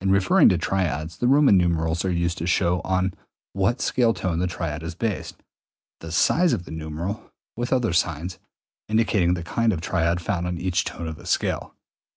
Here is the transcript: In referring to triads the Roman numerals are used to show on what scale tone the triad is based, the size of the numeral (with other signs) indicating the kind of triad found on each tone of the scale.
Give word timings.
In 0.00 0.12
referring 0.12 0.48
to 0.50 0.58
triads 0.58 1.16
the 1.16 1.26
Roman 1.26 1.56
numerals 1.58 2.04
are 2.04 2.10
used 2.12 2.38
to 2.38 2.46
show 2.46 2.80
on 2.84 3.12
what 3.52 3.80
scale 3.80 4.14
tone 4.14 4.38
the 4.38 4.46
triad 4.46 4.84
is 4.84 4.94
based, 4.94 5.42
the 5.98 6.12
size 6.12 6.52
of 6.52 6.66
the 6.66 6.70
numeral 6.70 7.32
(with 7.56 7.72
other 7.72 7.92
signs) 7.92 8.38
indicating 8.88 9.34
the 9.34 9.42
kind 9.42 9.72
of 9.72 9.80
triad 9.80 10.20
found 10.20 10.46
on 10.46 10.56
each 10.56 10.84
tone 10.84 11.08
of 11.08 11.16
the 11.16 11.26
scale. 11.26 11.74